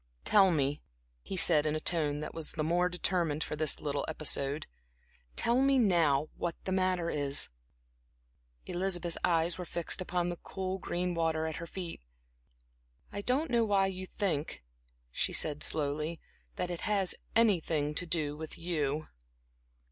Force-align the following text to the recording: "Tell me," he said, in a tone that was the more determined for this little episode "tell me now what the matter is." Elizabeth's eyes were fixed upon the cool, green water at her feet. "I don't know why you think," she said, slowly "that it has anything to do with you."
"Tell 0.25 0.49
me," 0.49 0.81
he 1.21 1.37
said, 1.37 1.67
in 1.67 1.75
a 1.75 1.79
tone 1.79 2.21
that 2.21 2.33
was 2.33 2.53
the 2.53 2.63
more 2.63 2.89
determined 2.89 3.43
for 3.43 3.55
this 3.55 3.79
little 3.79 4.03
episode 4.07 4.65
"tell 5.35 5.61
me 5.61 5.77
now 5.77 6.27
what 6.35 6.55
the 6.63 6.71
matter 6.71 7.11
is." 7.11 7.49
Elizabeth's 8.65 9.19
eyes 9.23 9.59
were 9.59 9.63
fixed 9.63 10.01
upon 10.01 10.29
the 10.29 10.37
cool, 10.37 10.79
green 10.79 11.13
water 11.13 11.45
at 11.45 11.57
her 11.57 11.67
feet. 11.67 12.01
"I 13.11 13.21
don't 13.21 13.51
know 13.51 13.63
why 13.63 13.85
you 13.85 14.07
think," 14.07 14.63
she 15.11 15.33
said, 15.33 15.61
slowly 15.61 16.19
"that 16.55 16.71
it 16.71 16.81
has 16.81 17.13
anything 17.35 17.93
to 17.93 18.07
do 18.07 18.35
with 18.35 18.57
you." 18.57 19.07